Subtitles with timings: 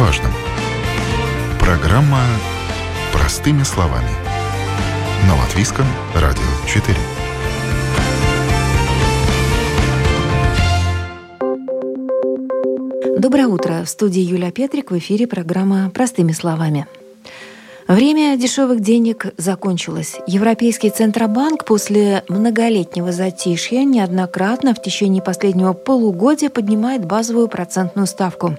[0.00, 0.32] важном.
[1.60, 2.22] Программа
[3.12, 4.08] «Простыми словами».
[5.28, 5.84] На Латвийском
[6.14, 6.96] радио 4.
[13.18, 13.82] Доброе утро.
[13.84, 14.90] В студии Юлия Петрик.
[14.90, 16.86] В эфире программа «Простыми словами».
[17.86, 20.16] Время дешевых денег закончилось.
[20.26, 28.56] Европейский Центробанк после многолетнего затишья неоднократно в течение последнего полугодия поднимает базовую процентную ставку.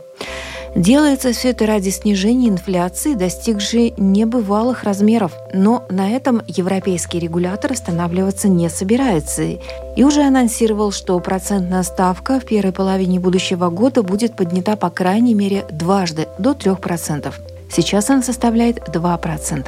[0.75, 5.33] Делается все это ради снижения инфляции, достигшей небывалых размеров.
[5.53, 12.45] Но на этом европейский регулятор останавливаться не собирается и уже анонсировал, что процентная ставка в
[12.45, 17.33] первой половине будущего года будет поднята по крайней мере дважды до 3%.
[17.71, 19.67] Сейчас она составляет 2%.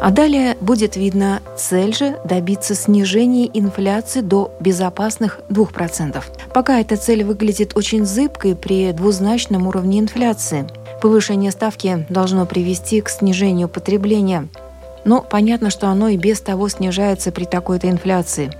[0.00, 6.22] А далее будет видно цель же добиться снижения инфляции до безопасных 2%.
[6.54, 10.68] Пока эта цель выглядит очень зыбкой при двузначном уровне инфляции.
[11.02, 14.48] Повышение ставки должно привести к снижению потребления.
[15.04, 18.52] Но понятно, что оно и без того снижается при такой-то инфляции.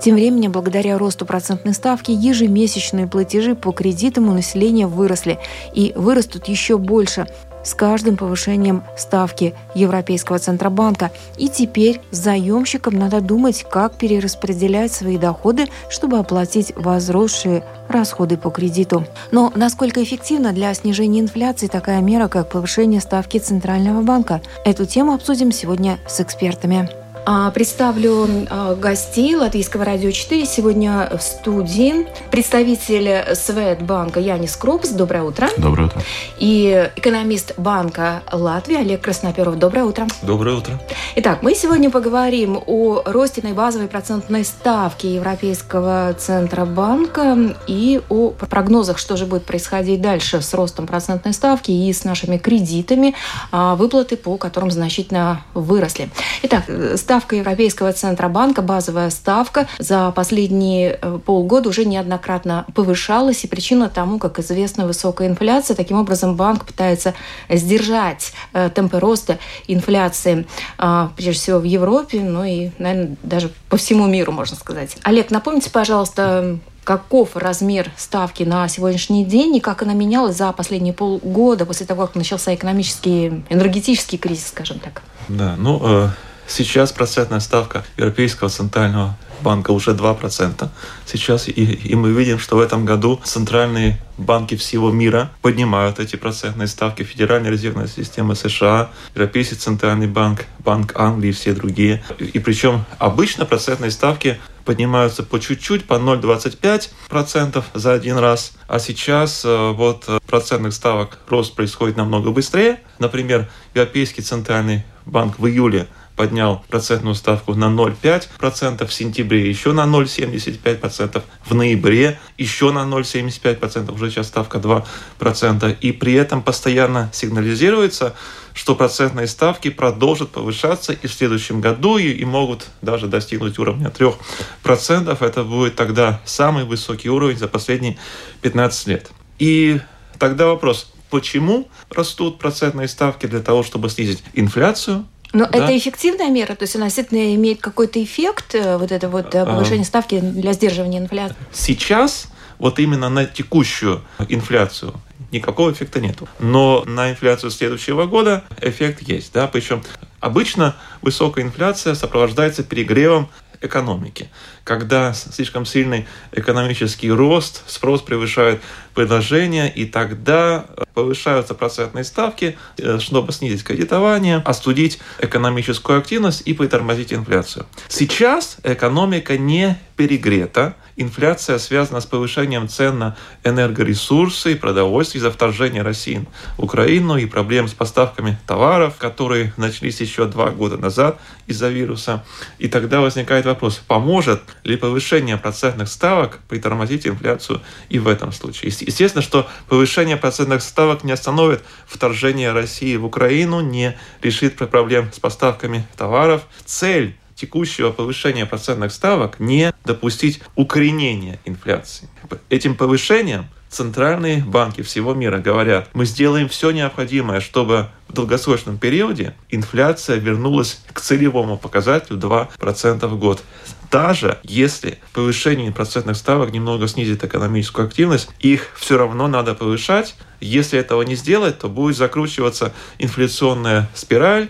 [0.00, 5.38] Тем временем, благодаря росту процентной ставки, ежемесячные платежи по кредитам у населения выросли
[5.72, 7.26] и вырастут еще больше
[7.64, 11.10] с каждым повышением ставки Европейского Центробанка.
[11.36, 19.04] И теперь заемщикам надо думать, как перераспределять свои доходы, чтобы оплатить возросшие расходы по кредиту.
[19.30, 24.40] Но насколько эффективна для снижения инфляции такая мера, как повышение ставки Центрального банка?
[24.64, 27.03] Эту тему обсудим сегодня с экспертами.
[27.26, 30.44] А, представлю а, гостей Латвийского радио 4.
[30.44, 34.90] Сегодня в студии представитель Светбанка Янис Кропс.
[34.90, 35.48] Доброе утро.
[35.56, 36.02] Доброе утро.
[36.38, 39.58] И экономист Банка Латвии Олег Красноперов.
[39.58, 40.06] Доброе утро.
[40.20, 40.78] Доброе утро.
[41.16, 49.16] Итак, мы сегодня поговорим о росте базовой процентной ставки Европейского Центробанка и о прогнозах, что
[49.16, 53.14] же будет происходить дальше с ростом процентной ставки и с нашими кредитами,
[53.50, 56.10] а, выплаты по которым значительно выросли.
[56.42, 56.64] Итак,
[56.96, 63.44] ставка ставка Европейского Центробанка, базовая ставка, за последние э, полгода уже неоднократно повышалась.
[63.44, 65.76] И причина тому, как известно, высокая инфляция.
[65.76, 67.14] Таким образом, банк пытается
[67.48, 69.38] сдержать э, темпы роста
[69.68, 70.44] инфляции,
[70.76, 74.96] а, прежде всего в Европе, ну и, наверное, даже по всему миру, можно сказать.
[75.04, 80.94] Олег, напомните, пожалуйста, каков размер ставки на сегодняшний день и как она менялась за последние
[80.94, 85.02] полгода после того, как начался экономический, энергетический кризис, скажем так?
[85.28, 86.08] Да, ну, э,
[86.46, 90.68] Сейчас процентная ставка Европейского центрального банка уже 2%.
[91.06, 96.16] Сейчас и, и мы видим, что в этом году центральные банки всего мира поднимают эти
[96.16, 97.02] процентные ставки.
[97.02, 102.02] Федеральная резервная система США, Европейский центральный банк, Банк Англии и все другие.
[102.18, 108.52] И, и причем обычно процентные ставки поднимаются по чуть-чуть, по 0,25% за один раз.
[108.66, 112.80] А сейчас э, вот э, процентных ставок рост происходит намного быстрее.
[112.98, 115.86] Например, Европейский центральный банк в июле
[116.16, 123.92] поднял процентную ставку на 0,5%, в сентябре еще на 0,75%, в ноябре еще на 0,75%,
[123.92, 125.76] уже сейчас ставка 2%.
[125.80, 128.14] И при этом постоянно сигнализируется,
[128.52, 133.88] что процентные ставки продолжат повышаться и в следующем году и, и могут даже достигнуть уровня
[133.88, 135.16] 3%.
[135.24, 137.98] Это будет тогда самый высокий уровень за последние
[138.42, 139.10] 15 лет.
[139.40, 139.80] И
[140.18, 145.58] тогда вопрос, почему растут процентные ставки для того, чтобы снизить инфляцию, но да?
[145.58, 149.40] это эффективная мера, то есть она действительно имеет какой-то эффект, э, вот это вот э,
[149.40, 149.46] а.
[149.46, 151.36] повышение ставки для сдерживания инфляции?
[151.52, 152.28] Сейчас
[152.58, 154.94] вот именно на текущую инфляцию
[155.32, 156.28] никакого эффекта нету.
[156.38, 159.32] Но на инфляцию следующего года эффект есть.
[159.32, 159.48] Да?
[159.48, 159.82] Причем
[160.20, 163.28] обычно высокая инфляция сопровождается перегревом
[163.60, 164.28] экономики.
[164.62, 168.62] Когда слишком сильный экономический рост, спрос превышает
[168.94, 176.54] предложение, и тогда э, повышаются процентные ставки, э, чтобы снизить кредитование, остудить экономическую активность и
[176.54, 177.66] притормозить инфляцию.
[177.88, 185.82] Сейчас экономика не перегрета, инфляция связана с повышением цен на энергоресурсы и продовольствие из-за вторжения
[185.82, 186.24] России
[186.56, 192.24] в Украину и проблем с поставками товаров, которые начались еще два года назад из-за вируса.
[192.58, 198.70] И тогда возникает вопрос, поможет ли повышение процентных ставок притормозить инфляцию и в этом случае.
[198.86, 205.18] Естественно, что повышение процентных ставок не остановит вторжение России в Украину, не решит проблем с
[205.18, 206.42] поставками товаров.
[206.64, 212.08] Цель текущего повышения процентных ставок не допустить укоренения инфляции.
[212.48, 219.34] Этим повышением центральные банки всего мира говорят, мы сделаем все необходимое, чтобы в долгосрочном периоде
[219.50, 223.42] инфляция вернулась к целевому показателю 2% в год
[223.90, 230.14] даже если повышение процентных ставок немного снизит экономическую активность, их все равно надо повышать.
[230.40, 234.48] Если этого не сделать, то будет закручиваться инфляционная спираль,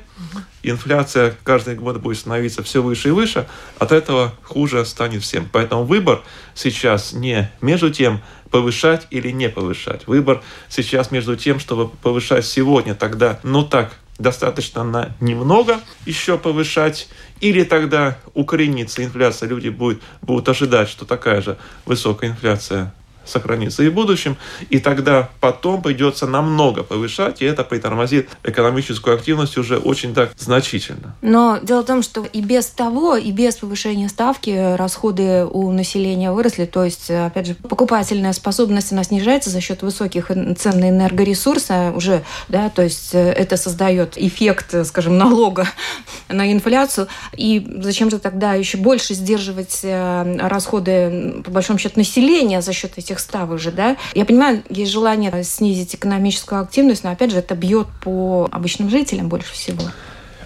[0.62, 3.46] инфляция каждый год будет становиться все выше и выше,
[3.78, 5.48] от этого хуже станет всем.
[5.52, 6.22] Поэтому выбор
[6.54, 10.06] сейчас не между тем, повышать или не повышать.
[10.06, 17.08] Выбор сейчас между тем, чтобы повышать сегодня, тогда, ну так, достаточно на немного еще повышать,
[17.40, 22.94] или тогда укоренится инфляция, люди будут, будут ожидать, что такая же высокая инфляция
[23.26, 24.36] сохранится и в будущем,
[24.70, 31.14] и тогда потом придется намного повышать, и это притормозит экономическую активность уже очень так значительно.
[31.22, 36.32] Но дело в том, что и без того, и без повышения ставки расходы у населения
[36.32, 41.92] выросли, то есть, опять же, покупательная способность, она снижается за счет высоких цен на энергоресурсы
[41.94, 45.68] уже, да, то есть это создает эффект, скажем, налога
[46.28, 52.60] на инфляцию, и зачем же тогда еще больше сдерживать э, расходы, по большому счету, населения
[52.62, 53.96] за счет этих этих ставок же, да.
[54.14, 59.28] Я понимаю, есть желание снизить экономическую активность, но опять же это бьет по обычным жителям
[59.28, 59.82] больше всего.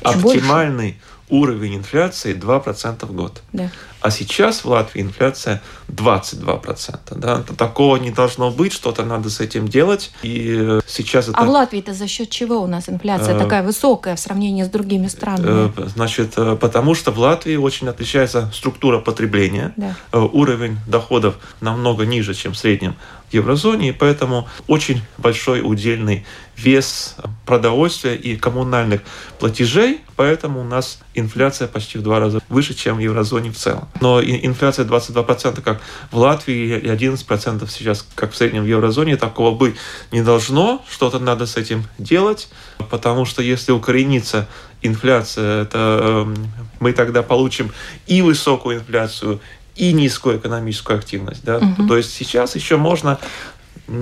[0.03, 0.99] Оптимальный больше.
[1.31, 3.43] Уровень инфляции 2% в год.
[3.53, 3.71] Да.
[4.01, 6.99] А сейчас в Латвии инфляция 22%.
[7.17, 7.43] Да?
[7.57, 10.13] Такого не должно быть, что-то надо с этим делать.
[10.23, 11.39] И э, сейчас это...
[11.39, 13.39] А в Латвии-то за счет чего у нас инфляция э...
[13.39, 15.73] такая высокая в сравнении с другими странами?
[15.77, 19.73] Э, значит, э, потому что в Латвии очень отличается структура потребления.
[19.77, 19.95] Да.
[20.13, 22.97] Уровень доходов намного ниже, чем в среднем
[23.35, 26.25] еврозоне, и поэтому очень большой удельный
[26.57, 27.17] вес
[27.47, 29.03] продовольствия и коммунальных
[29.39, 33.89] платежей, поэтому у нас инфляция почти в два раза выше, чем в еврозоне в целом.
[34.01, 35.81] Но инфляция 22%, как
[36.11, 39.77] в Латвии, и 11% сейчас, как в среднем в еврозоне, такого быть
[40.11, 40.85] не должно.
[40.91, 42.49] Что-то надо с этим делать,
[42.91, 44.49] потому что если укоренится
[44.83, 47.71] инфляция, это эм, мы тогда получим
[48.07, 49.41] и высокую инфляцию,
[49.79, 51.45] и низкую экономическую активность.
[51.45, 51.59] Да?
[51.59, 51.87] Угу.
[51.87, 53.19] То есть сейчас еще можно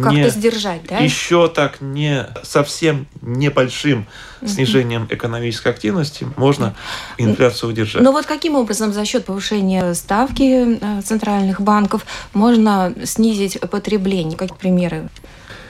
[0.03, 0.99] как-то сдержать, да?
[0.99, 4.07] Еще так не совсем небольшим
[4.45, 6.75] снижением экономической активности можно
[7.19, 8.03] инфляцию удержать.
[8.03, 14.37] Но вот каким образом за счет повышения ставки э, центральных банков можно снизить потребление?
[14.37, 15.09] Какие примеры?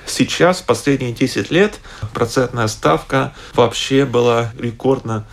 [0.06, 1.81] Сейчас, в последние 10 лет,
[2.14, 5.26] процентная ставка вообще была рекордно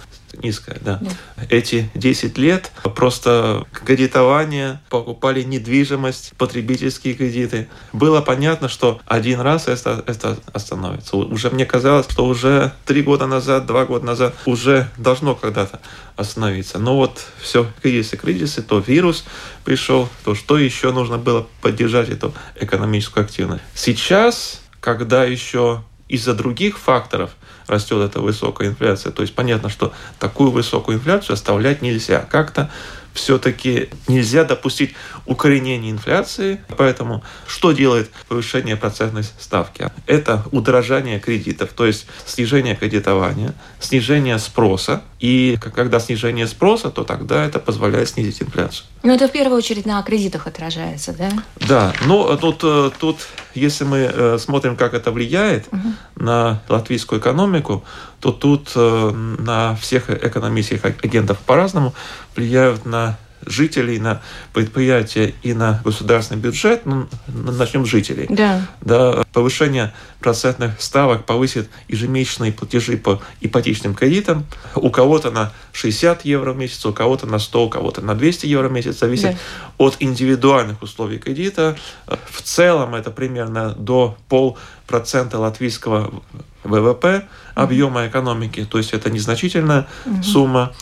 [0.43, 0.99] низкая, да.
[1.01, 1.11] да.
[1.49, 7.67] Эти 10 лет просто кредитование, покупали недвижимость, потребительские кредиты.
[7.91, 11.17] Было понятно, что один раз это, это остановится.
[11.17, 15.79] Уже мне казалось, что уже три года назад, два года назад уже должно когда-то
[16.15, 16.79] остановиться.
[16.79, 19.25] Но вот все кризисы, кризисы, то вирус
[19.63, 23.63] пришел, то что еще нужно было поддержать эту экономическую активность.
[23.73, 27.31] Сейчас, когда еще из-за других факторов
[27.67, 29.11] растет эта высокая инфляция.
[29.11, 32.19] То есть понятно, что такую высокую инфляцию оставлять нельзя.
[32.29, 32.69] Как-то
[33.13, 34.95] все-таки нельзя допустить
[35.25, 36.61] укоренения инфляции.
[36.77, 39.89] Поэтому что делает повышение процентной ставки?
[40.07, 45.03] Это удорожание кредитов, то есть снижение кредитования, снижение спроса.
[45.23, 48.85] И когда снижение спроса, то тогда это позволяет снизить инфляцию.
[49.03, 51.29] Но это в первую очередь на кредитах отражается, да?
[51.65, 53.19] Да, но тут, э, тут
[53.55, 55.93] если мы э, смотрим, как это влияет угу.
[56.17, 57.85] на латвийскую экономику,
[58.19, 61.93] то тут э, на всех экономических агентов по-разному
[62.35, 64.21] влияют на жителей, на
[64.53, 68.27] предприятия и на государственный бюджет, ну, начнем с жителей.
[68.29, 68.67] Да.
[68.81, 74.45] Да, повышение процентных ставок повысит ежемесячные платежи по ипотечным кредитам.
[74.75, 78.45] У кого-то на 60 евро в месяц, у кого-то на 100, у кого-то на 200
[78.45, 78.99] евро в месяц.
[78.99, 79.37] Зависит да.
[79.77, 81.75] от индивидуальных условий кредита.
[82.07, 86.23] В целом это примерно до полпроцента латвийского
[86.63, 90.23] ВВП объема экономики, то есть это незначительная угу.
[90.23, 90.73] сумма.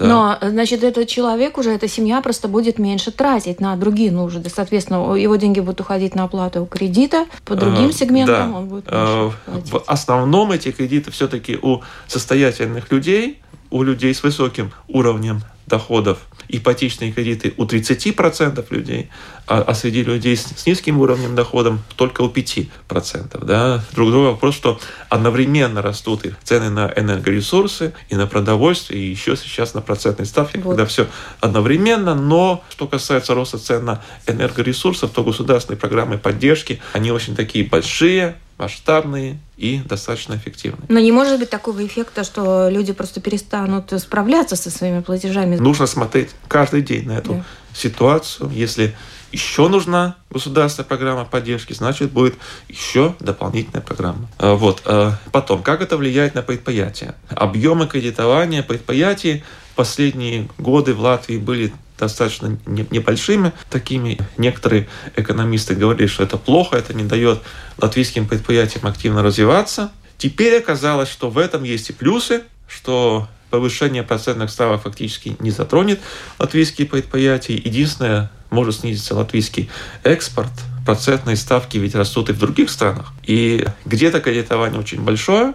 [0.00, 0.06] Да.
[0.06, 4.48] Но, значит, этот человек уже, эта семья просто будет меньше тратить на другие нужды.
[4.48, 8.58] Соответственно, его деньги будут уходить на оплату кредита, по другим э, сегментам да.
[8.58, 14.22] он будет меньше э, В основном эти кредиты все-таки у состоятельных людей, у людей с
[14.22, 19.08] высоким уровнем доходов ипотечные кредиты у 30% людей,
[19.46, 23.44] а, а среди людей с, с низким уровнем доходом только у 5%.
[23.44, 23.82] Да?
[23.92, 29.36] Друг другу вопрос, что одновременно растут и цены на энергоресурсы, и на продовольствие, и еще
[29.36, 30.70] сейчас на процентной ставке, вот.
[30.70, 31.06] когда все
[31.40, 32.14] одновременно.
[32.14, 38.36] Но что касается роста цен на энергоресурсов, то государственные программы поддержки, они очень такие большие,
[38.60, 40.86] масштабные и достаточно эффективные.
[40.88, 45.56] Но не может быть такого эффекта, что люди просто перестанут справляться со своими платежами.
[45.56, 48.50] Нужно смотреть каждый день на эту да ситуацию.
[48.50, 48.94] Если
[49.32, 52.34] еще нужна государственная программа поддержки, значит, будет
[52.68, 54.28] еще дополнительная программа.
[54.38, 54.82] А, вот.
[54.84, 57.14] А, потом, как это влияет на предприятия?
[57.28, 64.18] Объемы кредитования предприятий в последние годы в Латвии были достаточно небольшими такими.
[64.36, 67.40] Некоторые экономисты говорили, что это плохо, это не дает
[67.78, 69.92] латвийским предприятиям активно развиваться.
[70.18, 76.00] Теперь оказалось, что в этом есть и плюсы, что повышение процентных ставок фактически не затронет
[76.38, 77.54] латвийские предприятия.
[77.54, 79.70] Единственное, может снизиться латвийский
[80.02, 80.50] экспорт.
[80.84, 83.12] Процентные ставки ведь растут и в других странах.
[83.24, 85.54] И где-то кредитование очень большое,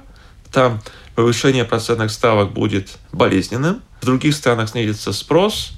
[0.52, 0.82] там
[1.16, 3.82] повышение процентных ставок будет болезненным.
[4.02, 5.72] В других странах снизится спрос,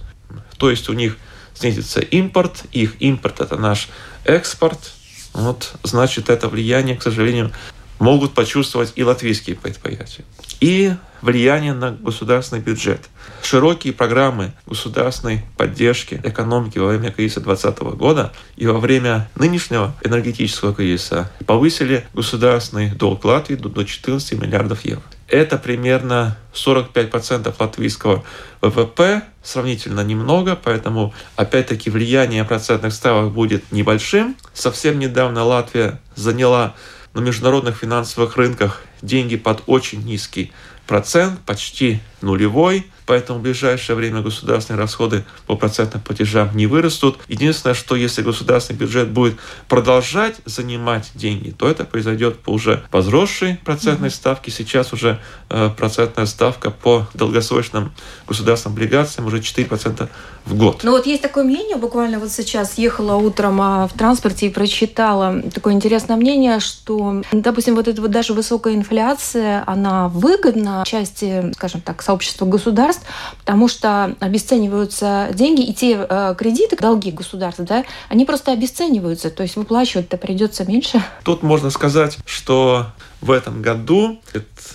[0.58, 1.18] то есть у них
[1.54, 3.90] снизится импорт, их импорт– это наш
[4.24, 4.94] экспорт.
[5.34, 7.52] Вот, значит, это влияние, к сожалению,
[8.00, 10.24] могут почувствовать и латвийские предприятия.
[10.60, 13.10] И влияние на государственный бюджет.
[13.44, 20.74] Широкие программы государственной поддержки экономики во время кризиса 2020 года и во время нынешнего энергетического
[20.74, 25.04] кризиса повысили государственный долг Латвии до 14 миллиардов евро.
[25.27, 28.24] Это примерно 45% латвийского
[28.62, 34.38] ВВП, сравнительно немного, поэтому опять-таки влияние процентных ставок будет небольшим.
[34.54, 36.75] Совсем недавно Латвия заняла
[37.18, 40.52] на международных финансовых рынках деньги под очень низкий
[40.86, 47.18] процент, почти нулевой, поэтому в ближайшее время государственные расходы по процентным платежам не вырастут.
[47.28, 49.38] Единственное, что если государственный бюджет будет
[49.68, 54.52] продолжать занимать деньги, то это произойдет по уже возросшей процентной ставке.
[54.52, 57.94] Сейчас уже э, процентная ставка по долгосрочным
[58.28, 60.10] государственным облигациям уже 4%
[60.46, 60.82] в год.
[60.84, 65.42] Ну вот есть такое мнение, буквально вот сейчас ехала утром а, в транспорте и прочитала
[65.54, 71.82] такое интересное мнение, что, допустим, вот эта вот даже высокая инфляция, она выгодна части, скажем
[71.82, 72.97] так, сообщества государств,
[73.39, 79.44] потому что обесцениваются деньги, и те э, кредиты, долги государств, да, они просто обесцениваются, то
[79.44, 81.04] есть выплачивать-то придется меньше.
[81.24, 82.88] Тут можно сказать, что
[83.22, 84.22] в этом году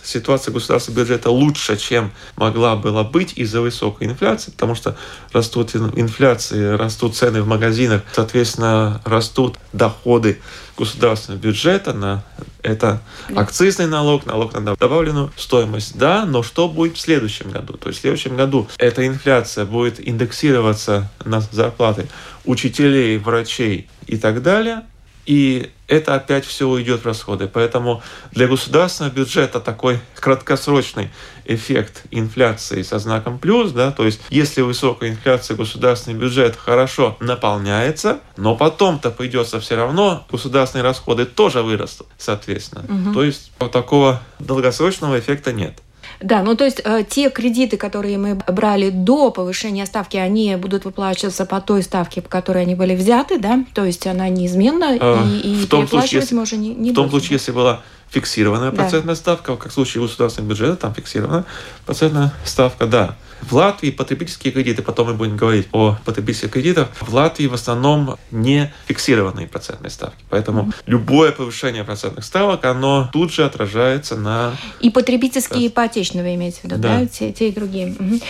[0.03, 4.97] ситуация государственного бюджета лучше, чем могла была быть из-за высокой инфляции, потому что
[5.33, 10.41] растут инфляции, растут цены в магазинах, соответственно, растут доходы
[10.77, 12.25] государственного бюджета на
[12.63, 13.01] это
[13.35, 15.97] акцизный налог, налог на добавленную стоимость.
[15.97, 17.75] Да, но что будет в следующем году?
[17.75, 22.09] То есть в следующем году эта инфляция будет индексироваться на зарплаты
[22.45, 24.83] учителей, врачей и так далее.
[25.26, 27.47] И это опять все уйдет в расходы.
[27.47, 28.02] Поэтому
[28.33, 31.11] для государственного бюджета такой краткосрочный
[31.45, 38.21] эффект инфляции со знаком плюс, да, то есть если высокая инфляция, государственный бюджет хорошо наполняется,
[38.37, 42.85] но потом-то придется все равно, государственные расходы тоже вырастут, соответственно.
[42.88, 43.14] Угу.
[43.14, 45.81] То есть такого долгосрочного эффекта нет.
[46.23, 50.85] Да, ну то есть э, те кредиты, которые мы брали до повышения ставки, они будут
[50.85, 53.64] выплачиваться по той ставке, по которой они были взяты, да?
[53.75, 56.93] То есть она неизменна, а, и, и в том случае, если, мы уже не, не
[56.93, 59.21] В том случае, если была фиксированная процентная да.
[59.21, 61.45] ставка, как в случае государственного бюджета, там фиксированная
[61.87, 63.16] процентная ставка, да.
[63.40, 68.19] В Латвии потребительские кредиты, потом мы будем говорить о потребительских кредитах, в Латвии в основном
[68.31, 70.23] не фиксированные процентные ставки.
[70.28, 70.75] Поэтому mm-hmm.
[70.87, 74.54] любое повышение процентных ставок, оно тут же отражается на...
[74.81, 77.00] И потребительские, и ипотечные вы имеете в виду, да?
[77.00, 77.07] да?
[77.07, 77.88] Те, те и другие.
[77.88, 78.23] Mm-hmm.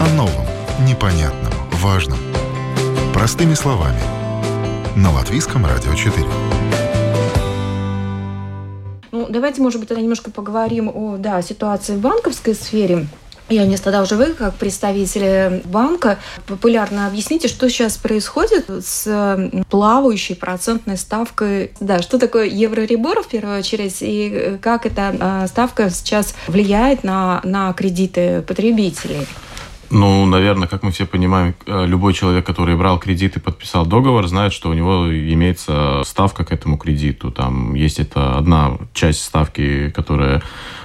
[0.00, 0.46] О новом,
[0.86, 2.18] непонятном, важном.
[3.12, 4.21] Простыми словами.
[4.94, 6.26] На Латвийском радио 4.
[9.10, 13.06] Ну, давайте, может быть, тогда немножко поговорим о да, ситуации в банковской сфере.
[13.48, 20.36] Я не тогда уже вы, как представители банка, популярно объясните, что сейчас происходит с плавающей
[20.36, 21.72] процентной ставкой.
[21.80, 27.40] Да, что такое евроребор в первую очередь, и как эта а, ставка сейчас влияет на,
[27.44, 29.26] на кредиты потребителей?
[29.94, 34.26] Ну, наверное, как мы все понимаем, э, любой человек, который брал кредит и подписал договор,
[34.26, 37.30] знает, что у него имеется ставка к этому кредиту.
[37.30, 40.42] Там есть это одна часть ставки, которая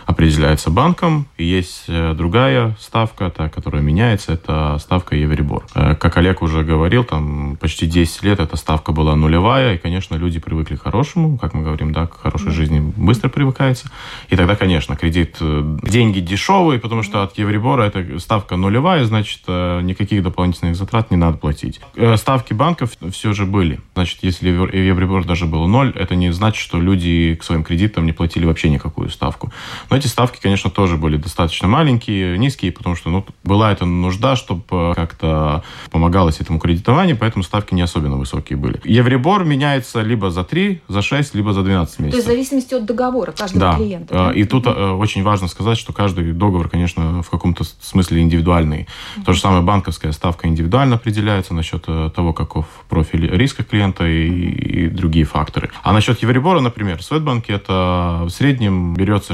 [0.07, 1.27] определяется банком.
[1.37, 5.65] И есть э, другая ставка, та, которая меняется, это ставка Евребор.
[5.75, 10.15] Э, как Олег уже говорил, там почти 10 лет эта ставка была нулевая, и, конечно,
[10.15, 13.91] люди привыкли к хорошему, как мы говорим, да, к хорошей жизни быстро привыкается.
[14.29, 19.41] И тогда, конечно, кредит, э, деньги дешевые, потому что от Евребора эта ставка нулевая, значит,
[19.47, 21.81] никаких дополнительных затрат не надо платить.
[22.15, 23.81] Ставки банков все же были.
[23.93, 28.13] Значит, если Евребор даже был ноль, это не значит, что люди к своим кредитам не
[28.13, 29.51] платили вообще никакую ставку.
[29.89, 33.85] Но Но эти ставки, конечно, тоже были достаточно маленькие, низкие, потому что ну, была эта
[33.85, 38.79] нужда, чтобы как-то помогалось этому кредитованию, поэтому ставки не особенно высокие были.
[38.83, 42.11] Евребор меняется либо за 3, за 6, либо за 12 месяцев.
[42.11, 43.75] То есть в зависимости от договора каждого да.
[43.75, 44.13] клиента.
[44.13, 44.31] Да?
[44.33, 44.97] И тут mm-hmm.
[44.97, 48.81] очень важно сказать, что каждый договор, конечно, в каком-то смысле индивидуальный.
[48.81, 49.23] Mm-hmm.
[49.25, 54.27] То же самое банковская ставка индивидуально определяется насчет э, того, каков профиль риска клиента и,
[54.27, 55.71] и другие факторы.
[55.81, 59.33] А насчет Евребора, например, в Светбанке это в среднем берется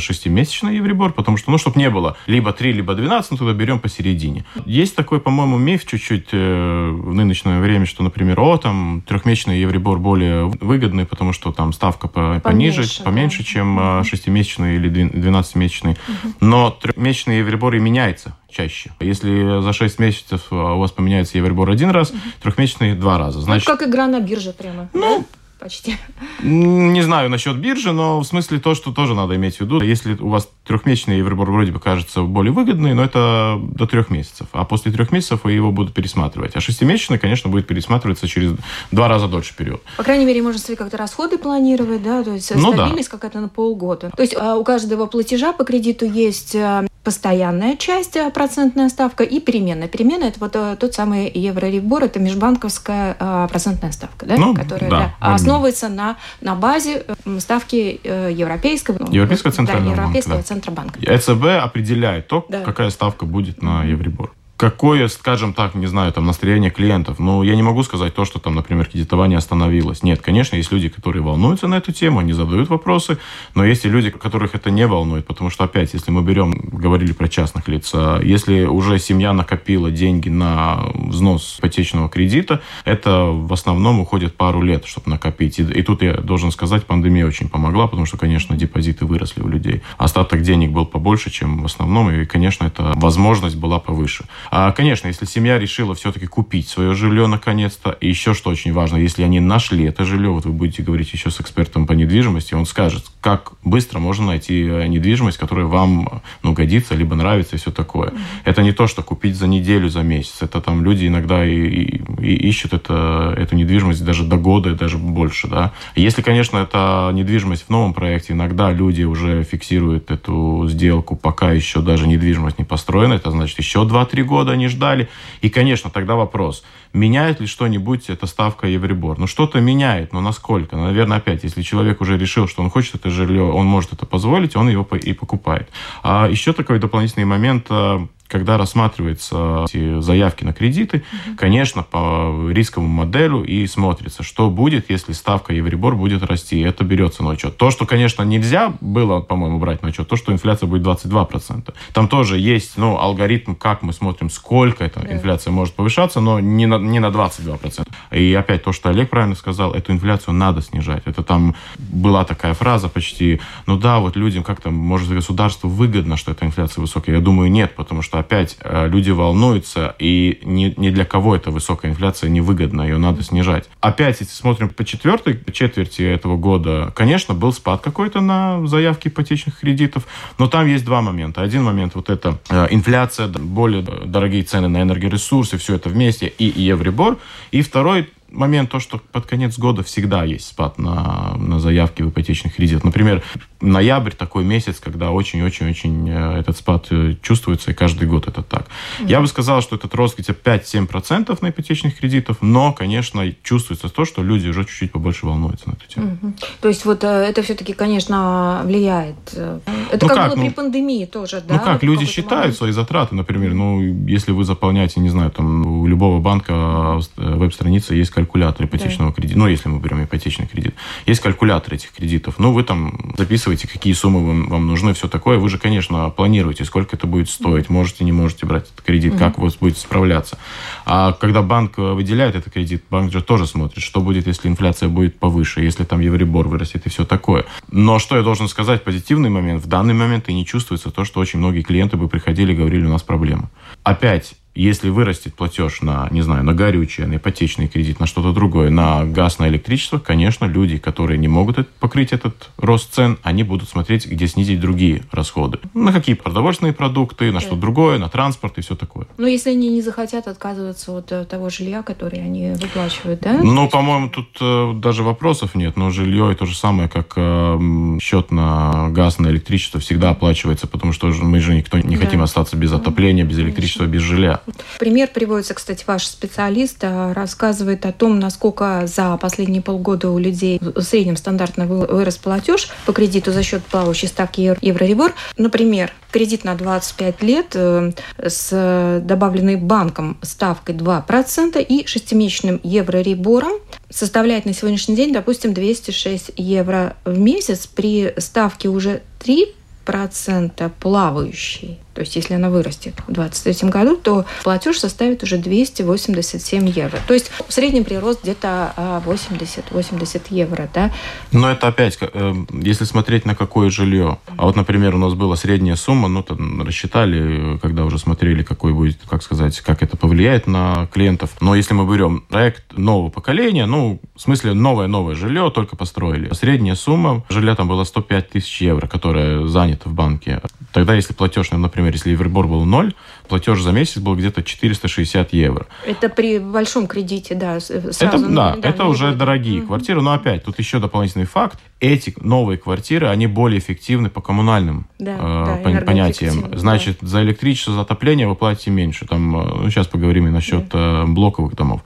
[0.54, 3.80] 6-месячный Евребор, потому что, ну, чтобы не было либо 3, либо 12, ну, тогда берем
[3.80, 4.46] посередине.
[4.66, 10.00] Есть такой, по-моему, миф чуть-чуть э, в нынешнее время, что, например, о, там, трехмесячный Евребор
[10.00, 13.44] более выгодный, потому что там ставка по, пониже, поменьше, поменьше да.
[13.44, 14.04] чем угу.
[14.04, 15.92] шестимесячный или 12-месячный.
[15.92, 16.34] Угу.
[16.42, 18.92] Но трехмесячный Евребор и меняется чаще.
[19.00, 22.20] Если за 6 месяцев у вас поменяется Евробор один раз, угу.
[22.42, 23.40] трехмесячный два раза.
[23.40, 24.90] Ну, Значит, ну, как игра на бирже прямо.
[24.94, 25.26] Ну, да?
[25.63, 25.96] Почти.
[26.41, 29.82] Не знаю насчет биржи, но в смысле то, что тоже надо иметь в виду.
[29.82, 34.48] Если у вас трехмесячный Евробор вроде бы кажется более выгодный, но это до трех месяцев.
[34.51, 36.55] А после трех месяцев вы его будут пересматривать.
[36.55, 38.53] А шестимесячный, конечно, будет пересматриваться через
[38.91, 39.82] два раза дольше период.
[39.98, 43.17] По крайней мере, можно свои как-то расходы планировать, да, то есть ну, стабильность да.
[43.17, 44.12] какая-то на полгода.
[44.15, 49.24] То есть а, у каждого платежа по кредиту есть а, постоянная часть, а, процентная ставка
[49.24, 49.88] и переменная.
[49.88, 55.15] Переменная– это вот тот самый еврорибор, это межбанковская процентная ставка, да, ну, которая да, да,
[55.54, 57.06] основывается на, на базе
[57.40, 61.00] ставки э, европейского, ну, Европейского центрального да, Европейского банка, Центробанка.
[61.00, 62.62] ЕЦБ определяет то, да.
[62.62, 67.20] какая ставка будет на Евребор какое, скажем так, не знаю, там настроение клиентов.
[67.20, 70.03] Ну, я не могу сказать то, что там, например, кредитование остановилось.
[70.03, 73.17] Нет, конечно, есть люди, которые волнуются на эту тему, они задают вопросы,
[73.55, 77.12] но есть и люди, которых это не волнует, потому что, опять, если мы берем, говорили
[77.12, 83.51] про частных лиц, а если уже семья накопила деньги на взнос ипотечного кредита, это в
[83.51, 85.60] основном уходит пару лет, чтобы накопить.
[85.60, 89.50] И, и тут я должен сказать, пандемия очень помогла, потому что, конечно, депозиты выросли у
[89.50, 89.82] людей.
[89.98, 94.24] Остаток денег был побольше, чем в основном, и, конечно, эта возможность была повыше.
[94.56, 98.98] А, конечно, если семья решила все-таки купить свое жилье наконец-то, и еще что очень важно,
[98.98, 102.68] если они нашли это жилье, вот вы будете говорить еще с экспертом по недвижимости, он
[102.68, 107.72] скажет, как быстро можно найти э, недвижимость, которая вам ну, годится, либо нравится и все
[107.72, 108.10] такое.
[108.10, 108.42] Mm-hmm.
[108.46, 110.36] Это не то, что купить за неделю, за месяц.
[110.42, 114.76] Это там люди иногда и, и, и ищут это, эту недвижимость даже до года и
[114.76, 115.48] даже больше.
[115.48, 115.72] Да?
[115.96, 121.82] Если, конечно, это недвижимость в новом проекте, иногда люди уже фиксируют эту сделку, пока еще
[121.82, 125.10] даже недвижимость не построена, это значит еще 2-3 года года они ждали.
[125.42, 126.63] И, конечно, тогда вопрос,
[126.94, 129.19] меняет ли что-нибудь эта ставка Евребор?
[129.19, 130.76] Ну, что-то меняет, но насколько?
[130.76, 134.56] Наверное, опять, если человек уже решил, что он хочет это жилье, он может это позволить,
[134.56, 135.69] он его и покупает.
[136.02, 141.36] А еще такой дополнительный момент, э, когда рассматриваются эти заявки на кредиты, угу.
[141.38, 146.60] конечно, по рисковому моделю и смотрится, что будет, если ставка Евребор будет расти.
[146.60, 147.58] Это берется на учет.
[147.58, 151.76] То, что, конечно, нельзя было, по-моему, брать на учет, то, что инфляция будет 22%.
[151.93, 155.13] Там тоже есть ну, алгоритм, как мы смотрим, сколько эта да.
[155.13, 157.88] инфляция может повышаться, но не на, не на 22%.
[158.12, 161.04] И опять то, что Олег правильно сказал, эту инфляцию надо снижать.
[161.06, 166.32] Это там была такая фраза почти, ну да, вот людям как-то, может, государству выгодно, что
[166.32, 167.17] эта инфляция высокая.
[167.17, 171.52] Я думаю, нет, потому что опять э, люди волнуются, и ни, ни для кого эта
[171.52, 173.70] высокая инфляция невыгодна, ее надо снижать.
[173.82, 179.60] Опять, если смотрим по четвертой четверти этого года, конечно, был спад какой-то на заявки ипотечных
[179.60, 180.08] кредитов,
[180.40, 181.42] но там есть два момента.
[181.42, 186.46] Один момент вот это э, инфляция, более дорогие цены на энергоресурсы, все это вместе, и
[186.46, 187.18] Евребор.
[187.52, 192.10] И второй момент то, что под конец года всегда есть спад на, на заявки в
[192.10, 192.84] ипотечных кредитах.
[192.84, 193.24] Например,
[193.63, 198.67] ноябрь такой месяц, когда очень-очень-очень э, этот спад э, чувствуется, и каждый год это так.
[198.99, 199.10] Mm-hmm.
[199.10, 204.06] Я бы сказал, что этот рост где-то 5-7% на ипотечных кредитов, но, конечно, чувствуется то,
[204.06, 206.17] что люди уже чуть-чуть побольше волнуются на эту тему.
[206.21, 206.45] Mm-hmm.
[206.62, 209.15] То есть вот э, это все-таки, конечно, влияет.
[209.34, 209.62] Это
[210.02, 211.56] ну как, как было ну, при пандемии тоже, да?
[211.56, 212.58] Ну как, вот люди считают момент?
[212.58, 218.12] свои затраты, например, ну, если вы заполняете, не знаю, там у любого банка веб-страницы есть
[218.12, 219.15] калькулятор ипотечного да.
[219.15, 219.39] кредита.
[219.39, 220.76] Ну, если мы берем ипотечный кредит.
[221.06, 222.36] Есть калькулятор этих кредитов.
[222.38, 225.38] Ну, вы там записываете, какие суммы вам, вам нужны, все такое.
[225.38, 227.70] Вы же, конечно, планируете, сколько это будет стоить.
[227.70, 230.38] Можете, не можете брать этот кредит, как вы будете справляться.
[230.86, 235.20] А когда банк выделяет этот кредит, банк же тоже смотрит, что будет, если инфляция будет
[235.20, 237.46] повыше, если там евребор вырастет и все такое.
[237.70, 241.20] Но что я должен сказать, позитивный момент, в данный момент и не чувствуется то, что
[241.20, 243.50] очень многие клиенты бы приходили и говорили, у нас проблемы.
[243.84, 248.70] Опять, Если вырастет платеж на, не знаю, на горючее, на ипотечный кредит, на что-то другое,
[248.70, 253.70] на газ, на электричество, конечно, люди, которые не могут покрыть этот рост цен, они будут
[253.70, 255.60] смотреть, где снизить другие расходы.
[255.74, 259.08] На какие продовольственные продукты, на что другое, на транспорт и все такое.
[259.18, 263.39] Но если они не захотят отказываться от э, того жилья, которое они выплачивают, да?
[263.42, 265.78] Ну, по-моему, тут э, даже вопросов нет.
[265.78, 270.68] Но жилье и то же самое, как э, счет на газ, на электричество всегда оплачивается,
[270.68, 272.06] потому что мы же никто не да.
[272.06, 274.42] хотим остаться без отопления, без электричества, без жилья.
[274.79, 280.60] Пример приводится, кстати, ваш специалист а, рассказывает о том, насколько за последние полгода у людей
[280.62, 285.13] в среднем стандартно вырос платеж по кредиту за счет плавающей ставки Евроребор.
[285.38, 293.53] Например, кредит на 25 лет э, с добавленной банком ставкой 2% и шестимесячным евроребором
[293.89, 299.53] составляет на сегодняшний день, допустим, 206 евро в месяц при ставке уже 3
[299.86, 306.67] процента плавающей то есть если она вырастет в 2023 году, то платеж составит уже 287
[306.69, 306.97] евро.
[307.08, 308.73] То есть в среднем прирост где-то
[309.06, 310.69] 80-80 а, евро.
[310.73, 310.91] Да?
[311.32, 314.17] Но это опять, э, если смотреть на какое жилье.
[314.38, 318.73] А вот, например, у нас была средняя сумма, ну, там рассчитали, когда уже смотрели, какой
[318.73, 321.32] будет, как сказать, как это повлияет на клиентов.
[321.41, 326.34] Но если мы берем проект нового поколения, ну, в смысле новое-новое жилье, только построили.
[326.34, 330.41] Средняя сумма жилья там была 105 тысяч евро, которая занята в банке.
[330.74, 332.94] Тогда, если платеж, например, например, если Евробор был 0,
[333.28, 335.68] платеж за месяц был где-то 460 евро.
[335.86, 337.90] Это при большом кредите, да, сразу.
[338.00, 339.18] Это, да, да, это уже будет.
[339.18, 339.68] дорогие угу.
[339.68, 341.60] квартиры, но опять, тут еще дополнительный факт.
[341.80, 346.58] Эти новые квартиры, они более эффективны по коммунальным да, э, да, понятиям.
[346.58, 347.08] Значит, да.
[347.08, 349.06] за электричество, за отопление вы платите меньше.
[349.06, 351.04] Там, э, ну, сейчас поговорим и насчет да.
[351.04, 351.82] Э, блоковых домов.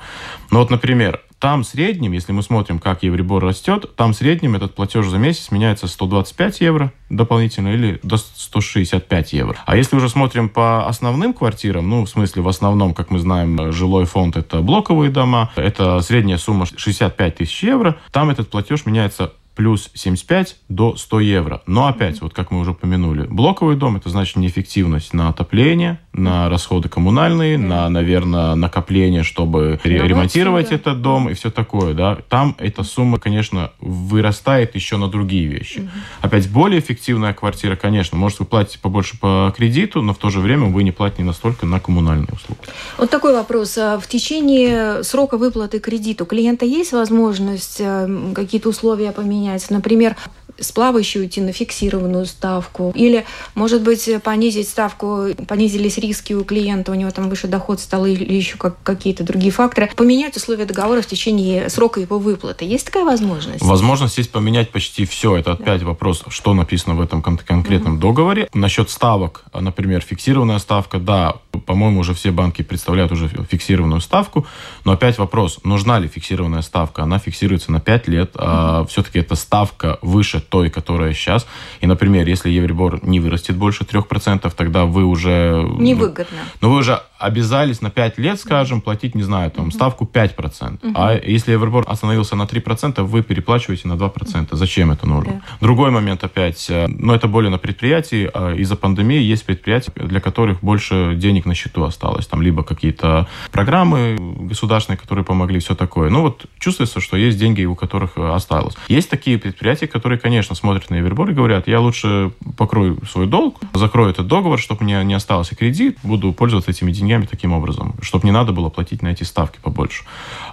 [0.52, 4.56] Но вот, например, там в среднем, если мы смотрим, как Евробор растет, там в среднем
[4.56, 9.58] этот платеж за месяц меняется 125 евро дополнительно или до 165 евро.
[9.66, 13.72] А если уже смотрим по основным квартирам, ну, в смысле, в основном, как мы знаем,
[13.72, 19.34] жилой фонд– это блоковые дома, это средняя сумма 65 тысяч евро, там этот платеж меняется
[19.58, 21.64] плюс 75 до 100 евро.
[21.66, 26.50] Но опять, вот как мы уже упомянули, блоковый дом– это значит неэффективность на отопление, на
[26.50, 31.94] расходы коммунальные, на, наверное, накопление, чтобы ремонтировать этот дом и все такое.
[31.94, 32.18] Да?
[32.30, 35.90] Там эта сумма, конечно, вырастает еще на другие вещи.
[36.22, 40.40] Опять, более эффективная квартира, конечно, может, вы платите побольше по кредиту, но в то же
[40.40, 42.60] время вы не платите настолько на коммунальные услуги.
[42.98, 43.78] Вот такой вопрос.
[43.78, 49.38] А в течение срока выплаты кредиту клиента есть возможность э, какие-то условия поменять?
[49.38, 49.70] менять.
[49.70, 50.16] Например,
[50.60, 52.92] с плавающей уйти на фиксированную ставку.
[52.96, 58.06] Или, может быть, понизить ставку, понизились риски у клиента, у него там выше доход стал
[58.06, 59.90] или еще как, какие-то другие факторы.
[59.96, 62.66] Поменять условия договора в течение срока его выплаты.
[62.66, 63.62] Есть такая возможность?
[63.64, 65.38] Возможность есть поменять почти все.
[65.38, 65.88] Это опять да.
[65.88, 68.02] вопрос, что написано в этом конкретном угу.
[68.02, 68.50] договоре.
[68.54, 74.46] Насчет ставок, например, фиксированная ставка, да, по-моему, уже все банки представляют уже фиксированную ставку,
[74.86, 77.04] но опять вопрос, нужна ли фиксированная ставка?
[77.04, 81.48] Она фиксируется на 5 лет, а все-таки эта ставка выше той, которая сейчас.
[81.82, 85.68] И, например, если Евробор не вырастет больше 3%, тогда вы уже...
[85.78, 86.40] Невыгодно.
[86.62, 90.80] Ну, вы уже обязались на 5 лет, скажем, платить, не знаю, там, ставку 5%.
[90.84, 90.94] Угу.
[90.96, 94.48] А если Евробор остановился на 3%, вы переплачиваете на 2%.
[94.52, 95.34] Зачем это нужно?
[95.34, 95.42] Да.
[95.62, 98.30] Другой момент опять, э, но это более на предприятии.
[98.34, 102.28] А из-за пандемии есть предприятия, для которых больше денег на счету осталось.
[102.28, 106.10] Там либо какие-то программы государственные, которые помогли, все такое.
[106.10, 108.76] Ну вот чувствуется, что есть деньги, у которых э, осталось.
[108.88, 113.60] Есть такие предприятия, которые, конечно, смотрят на Евробор и говорят, я лучше покрою свой долг,
[113.74, 117.96] закрою этот договор, чтобы мне не остался кредит, буду пользоваться этими деньгами деньгами таким образом,
[118.02, 120.04] чтобы не надо было платить на эти ставки побольше.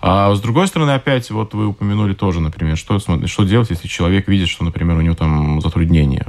[0.01, 4.29] А с другой стороны, опять, вот вы упомянули тоже, например, что, что делать, если человек
[4.29, 6.27] видит, что, например, у него там затруднения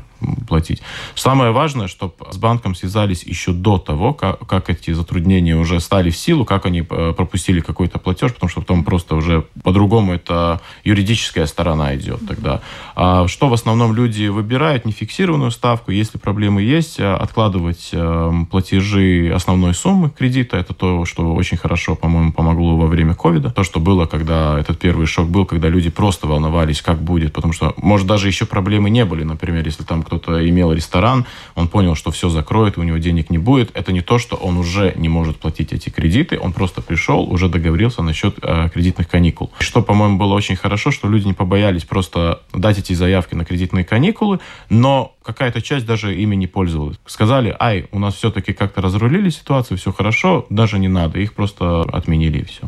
[0.48, 0.82] платить.
[1.16, 6.10] Самое важное, чтобы с банком связались еще до того, как, как эти затруднения уже стали
[6.10, 10.62] в силу, как они э, пропустили какой-то платеж, потому что потом просто уже по-другому это
[10.84, 12.62] юридическая сторона идет тогда.
[12.96, 14.86] А что в основном люди выбирают?
[14.86, 15.92] Нефиксированную ставку.
[15.92, 20.58] Если проблемы есть, э, откладывать э, платежи основной суммы кредита.
[20.58, 23.52] Это то, что очень хорошо, по-моему, помогло во время ковида.
[23.52, 27.34] То, что было, когда этот первый шок был, когда люди просто волновались, как будет.
[27.34, 29.24] Потому что, может, даже еще проблемы не были.
[29.24, 31.26] Например, если там кто-то имел ресторан,
[31.56, 33.72] он понял, что все закроет, у него денег не будет.
[33.74, 36.40] Это не то, что он уже не может платить эти кредиты.
[36.40, 39.52] Он просто пришел, уже договорился насчет э, кредитных каникул.
[39.60, 43.84] Что, по-моему, было очень хорошо, что люди не побоялись просто дать эти заявки на кредитные
[43.84, 46.98] каникулы, но какая-то часть даже ими не пользовалась.
[47.06, 51.82] Сказали, ай, у нас все-таки как-то разрулили ситуацию, все хорошо, даже не надо, их просто
[51.82, 52.68] отменили и все.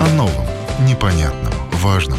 [0.00, 0.46] О новом,
[0.86, 2.18] непонятном, важном.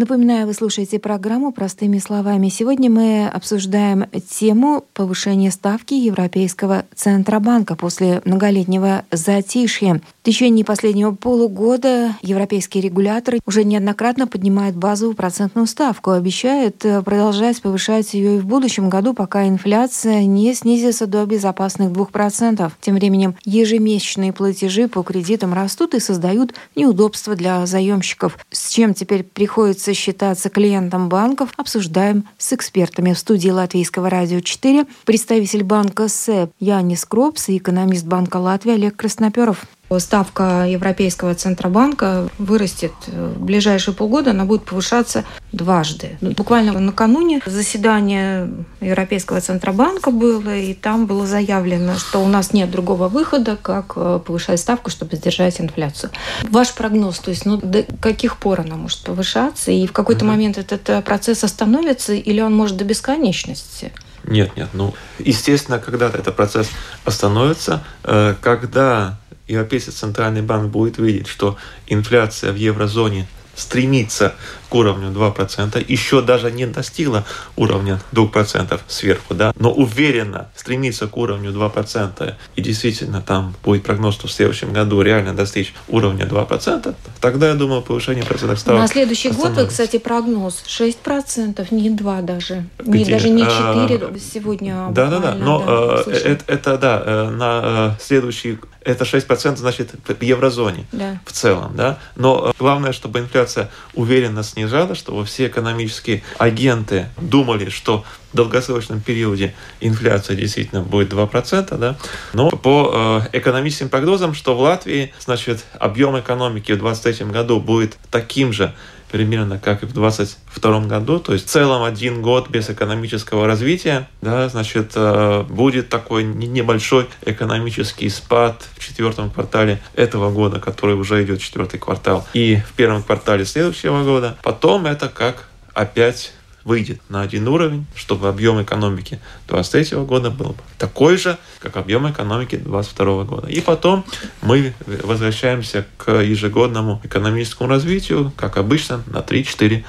[0.00, 2.48] Напоминаю, вы слушаете программу «Простыми словами».
[2.48, 10.00] Сегодня мы обсуждаем тему повышения ставки Европейского Центробанка после многолетнего затишья.
[10.22, 18.14] В течение последнего полугода европейские регуляторы уже неоднократно поднимают базовую процентную ставку, обещают продолжать повышать
[18.14, 22.72] ее и в будущем году, пока инфляция не снизится до безопасных 2%.
[22.80, 28.38] Тем временем ежемесячные платежи по кредитам растут и создают неудобства для заемщиков.
[28.50, 34.40] С чем теперь приходится придется считаться клиентом банков, обсуждаем с экспертами в студии Латвийского радио
[34.40, 39.66] 4 представитель банка СЭП Янис Кропс и экономист банка Латвии Олег Красноперов.
[39.98, 46.16] Ставка Европейского Центробанка вырастет в ближайшие полгода, она будет повышаться дважды.
[46.20, 48.50] Ну, буквально накануне заседание
[48.80, 54.20] Европейского Центробанка было, и там было заявлено, что у нас нет другого выхода, как э,
[54.24, 56.10] повышать ставку, чтобы сдержать инфляцию.
[56.44, 60.32] Ваш прогноз, то есть ну, до каких пор она может повышаться, и в какой-то угу.
[60.32, 63.92] момент этот э, процесс остановится, или он может до бесконечности?
[64.24, 64.68] Нет, нет.
[64.72, 66.68] Ну, естественно, когда-то этот процесс
[67.04, 69.18] остановится, э, когда
[69.50, 71.56] Европейский центральный банк будет видеть, что
[71.88, 74.34] инфляция в еврозоне стремится
[74.70, 77.24] к уровню 2%, еще даже не достигла
[77.56, 84.14] уровня 2% сверху, да, но уверенно стремится к уровню 2%, и действительно там будет прогноз,
[84.14, 88.88] что в следующем году реально достичь уровня 2%, тогда, я думаю, повышение процентных ставок На
[88.88, 94.88] следующий год, кстати, прогноз 6%, не 2 даже, не, даже не 4 а, сегодня.
[94.92, 99.56] Да, да, да, но да, э, это, это, да, э, на э, следующий это 6%
[99.56, 101.20] значит в еврозоне да.
[101.24, 101.72] в целом.
[101.76, 101.98] Да?
[102.16, 109.00] Но главное, чтобы инфляция уверенно снизилась снижалась, чтобы все экономические агенты думали, что в долгосрочном
[109.00, 111.96] периоде инфляция действительно будет 2%, да?
[112.32, 117.96] но по э, экономическим прогнозам, что в Латвии, значит, объем экономики в 2023 году будет
[118.10, 118.74] таким же,
[119.10, 124.08] примерно как и в 2022 году, то есть в целом один год без экономического развития,
[124.20, 131.22] да, значит, э, будет такой небольшой экономический спад в четвертом квартале этого года, который уже
[131.24, 134.36] идет четвертый квартал, и в первом квартале следующего года.
[134.42, 136.32] Потом это как опять
[136.70, 142.54] выйдет на один уровень, чтобы объем экономики 2023 года был такой же, как объем экономики
[142.54, 143.48] 2022 года.
[143.48, 144.04] И потом
[144.40, 149.82] мы возвращаемся к ежегодному экономическому развитию, как обычно, на 3-4%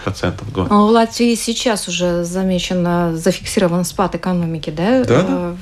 [0.44, 0.68] в год.
[0.72, 5.04] А в Латвии сейчас уже замечен, зафиксирован спад экономики, да?
[5.04, 5.26] Да.
[5.30, 5.56] Э,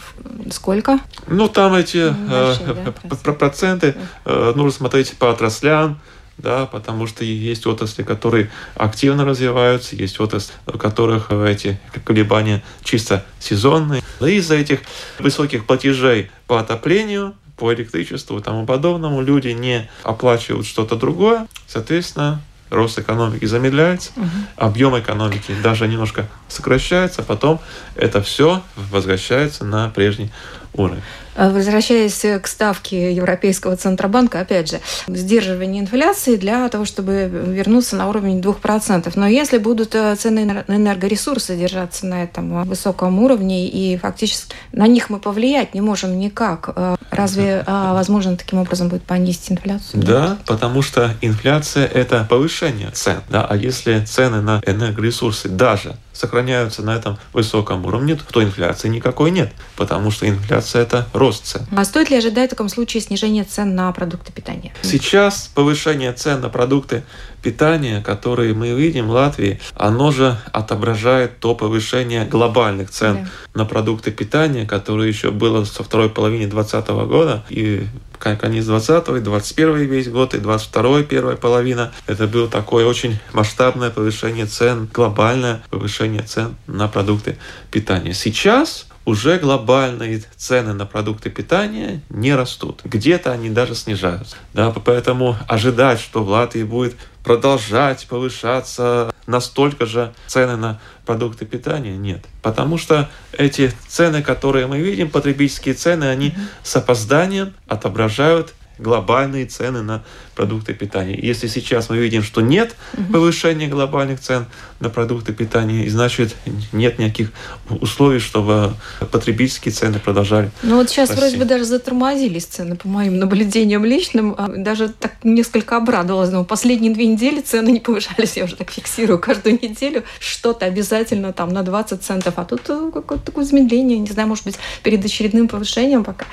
[0.51, 0.99] сколько?
[1.27, 2.93] Ну, там эти Большие, э,
[3.25, 5.99] да, проценты, э, нужно смотреть по отраслям,
[6.39, 13.25] да, потому что есть отрасли, которые активно развиваются, есть отрасли, у которых эти колебания чисто
[13.39, 14.02] сезонные.
[14.21, 14.80] И из-за этих
[15.19, 22.41] высоких платежей по отоплению, по электричеству и тому подобному люди не оплачивают что-то другое, соответственно,
[22.69, 24.28] рост экономики замедляется, угу.
[24.56, 27.60] объем экономики даже немножко сокращается, а потом
[27.95, 30.32] это все возвращается на прежний
[30.73, 31.02] уровень.
[31.39, 38.10] Э, возвращаясь к ставке Европейского Центробанка, опять же, сдерживание инфляции для того, чтобы вернуться на
[38.10, 39.13] уровень 2%.
[39.15, 44.88] Но если будут э, цены на энергоресурсы держаться на этом высоком уровне, и фактически на
[44.88, 50.04] них мы повлиять не можем никак, э, разве возможно таким образом будет понизить инфляцию?
[50.04, 53.21] Да, потому что инфляция– это повышение цен.
[53.30, 53.45] Да?
[53.49, 59.53] А если цены на энергоресурсы даже сохраняются на этом высоком уровне, то инфляции никакой нет,
[59.77, 61.62] потому что инфляция– это рост цен.
[61.75, 64.73] А стоит ли ожидать в таком случае снижения цен на продукты питания?
[64.82, 67.03] Сейчас повышение цен на продукты
[67.41, 73.62] питания, которые мы видим в Латвии, оно же отображает то повышение глобальных цен да.
[73.62, 77.88] на продукты питания, которое еще было со второй половины 2020 года и
[78.19, 81.91] конец 20 и 21 весь год, и 22 первая половина.
[82.08, 87.38] Это было такое очень масштабное повышение цен, глобальное повышение цен на продукты
[87.71, 88.13] питания.
[88.13, 92.81] Сейчас уже глобальные цены на продукты питания не растут.
[92.83, 94.37] Где-то они даже снижаются.
[94.53, 101.97] Да, поэтому ожидать, что в Латвии будет продолжать повышаться настолько же цены на продукты питания,
[101.97, 102.23] нет.
[102.43, 109.81] Потому что эти цены, которые мы видим, потребительские цены, они с опозданием отображают глобальные цены
[109.81, 110.03] на
[110.35, 111.19] продукты питания.
[111.21, 112.75] Если сейчас мы видим, что нет
[113.11, 114.45] повышения глобальных цен
[114.79, 116.35] на продукты питания, значит
[116.71, 117.31] нет никаких
[117.69, 118.73] условий, чтобы
[119.11, 120.51] потребительские цены продолжали.
[120.63, 121.21] Ну вот сейчас расти.
[121.21, 124.33] вроде бы даже затормозились цены, по моим наблюдениям личным.
[124.37, 126.31] А даже так несколько обрадовалась.
[126.31, 128.37] Но последние две недели цены не повышались.
[128.37, 130.03] Я уже так фиксирую каждую неделю.
[130.19, 132.35] Что-то обязательно там на 20 центов.
[132.37, 133.97] А тут э, какое-то такое замедление.
[133.99, 136.25] Не знаю, может быть, перед очередным повышением пока.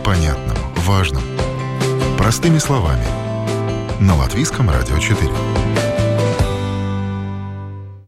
[0.00, 1.22] Непонятном, важном.
[2.16, 3.04] Простыми словами.
[4.00, 5.30] На Латвийском радио 4.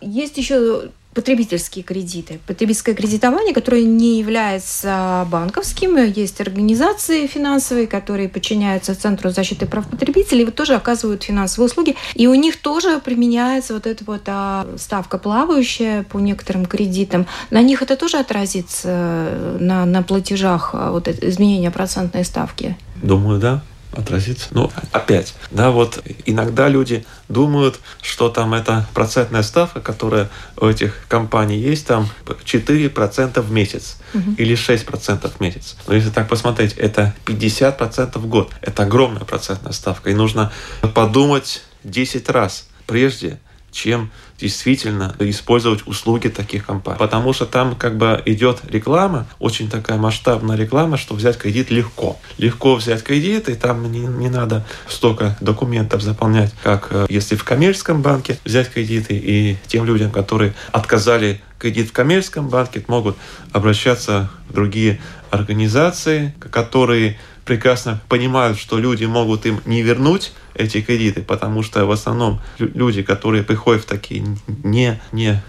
[0.01, 2.41] Есть еще потребительские кредиты.
[2.47, 5.97] Потребительское кредитование, которое не является банковским.
[5.97, 11.97] Есть организации финансовые, которые подчиняются Центру защиты прав потребителей, вот тоже оказывают финансовые услуги.
[12.15, 17.27] И у них тоже применяется вот эта вот а, ставка плавающая по некоторым кредитам.
[17.51, 22.77] На них это тоже отразится э, на, на платежах, а, вот изменение процентной ставки?
[23.03, 24.49] Думаю, да отразится.
[24.51, 31.07] Но опять, да, вот иногда люди думают, что там эта процентная ставка, которая у этих
[31.09, 34.33] компаний есть, там 4% в месяц угу.
[34.39, 35.77] или 6% в месяц.
[35.87, 38.51] Но если так посмотреть, это 50% в год.
[38.61, 40.11] Это огромная процентная ставка.
[40.11, 40.53] И нужно
[40.95, 43.39] подумать 10 раз прежде,
[43.71, 44.11] чем
[44.43, 46.99] действительно использовать услуги таких компаний.
[46.99, 52.19] Потому что там как бы идет реклама, очень такая масштабная реклама, что взять кредит легко.
[52.39, 57.45] Легко взять кредит, и там не, не надо столько документов заполнять, как э, если в
[57.45, 59.15] коммерческом банке взять кредиты.
[59.15, 63.17] И тем людям, которые отказали кредит в коммерческом банке, могут
[63.53, 65.01] обращаться в другие
[65.31, 71.91] организации, которые прекрасно понимают, что люди могут им не вернуть эти кредиты, потому что в
[71.91, 74.25] основном люди, которые приходят в такие
[74.65, 75.43] не, не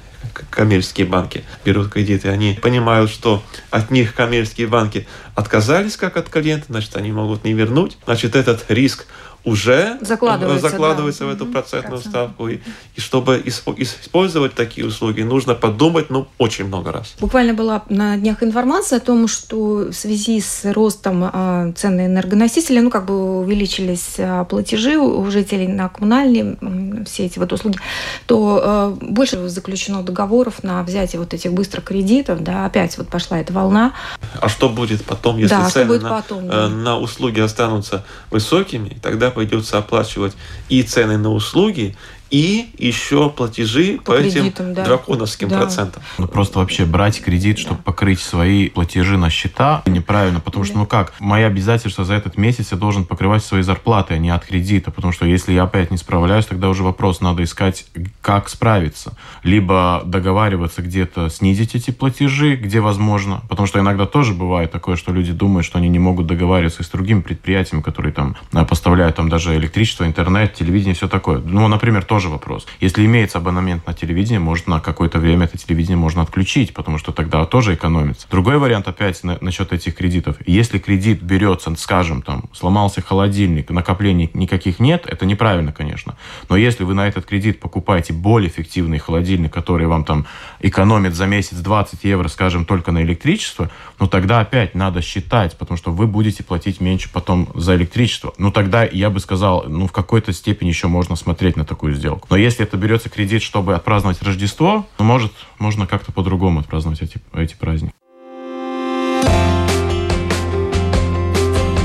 [0.49, 6.67] коммерческие банки берут кредиты, они понимают, что от них коммерческие банки отказались как от клиента,
[6.69, 7.97] значит, они могут не вернуть.
[8.05, 9.05] Значит, этот риск
[9.45, 11.29] уже закладывается, закладывается да.
[11.29, 12.15] в эту процентную Процент.
[12.15, 12.47] ставку.
[12.47, 12.59] И,
[12.95, 17.15] и чтобы использовать такие услуги, нужно подумать ну, очень много раз.
[17.19, 22.05] Буквально была на днях информация о том, что в связи с ростом а, цен на
[22.05, 27.77] энергоносители, ну, как бы увеличились а, платежи у жителей на коммунальные все эти вот услуги,
[28.25, 33.39] то а, больше заключено договоров на взятие вот этих быстрых кредитов, да, опять вот пошла
[33.39, 33.93] эта волна.
[34.39, 36.65] А что будет потом, если да, цены на, потом, да.
[36.65, 40.33] Э, на услуги останутся высокими, тогда придется оплачивать
[40.69, 41.95] и цены на услуги,
[42.33, 44.83] и еще платежи по, по этим да.
[44.83, 45.59] драконовским да.
[45.59, 46.01] процентам.
[46.17, 47.83] Ну, просто вообще брать кредит, чтобы да.
[47.83, 52.71] покрыть свои платежи на счета, неправильно, потому что, ну как, мои обязательства за этот месяц
[52.71, 55.97] я должен покрывать свои зарплаты, а не от кредита, потому что если я опять не
[55.97, 57.85] справляюсь, тогда уже вопрос, надо искать,
[58.21, 59.15] как справиться.
[59.43, 65.13] Либо договариваться где-то снизить эти платежи, где возможно, потому что иногда тоже бывает такое, что
[65.13, 69.29] люди думают, что они не могут договариваться с другими предприятиями, которые там э, поставляют там
[69.29, 71.37] даже электричество, интернет, телевидение, все такое.
[71.37, 72.65] Ну, например, тоже тоже вопрос.
[72.79, 77.11] Если имеется абонемент на телевидение, может, на какое-то время это телевидение можно отключить, потому что
[77.11, 78.27] тогда тоже экономится.
[78.31, 80.37] Другой вариант, опять, на, насчет этих кредитов.
[80.45, 86.15] Если кредит берется, скажем, там, сломался холодильник, накоплений никаких нет, это неправильно, конечно.
[86.47, 90.25] Но если вы на этот кредит покупаете более эффективный холодильник, который вам там
[90.61, 95.77] экономит за месяц 20 евро, скажем, только на электричество, ну тогда опять надо считать, потому
[95.77, 98.33] что вы будете платить меньше потом за электричество.
[98.37, 102.12] Ну тогда я бы сказал, ну в какой-то степени еще можно смотреть на такую сделку
[102.13, 102.27] сделку.
[102.29, 107.19] Но если это берется кредит, чтобы отпраздновать Рождество, ну, может, можно как-то по-другому отпраздновать эти,
[107.33, 107.93] эти праздники.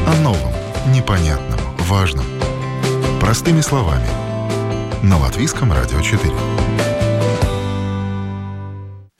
[0.07, 0.53] О новом,
[0.95, 2.25] непонятном, важном.
[3.21, 4.07] Простыми словами.
[5.03, 6.33] На Латвийском радио 4.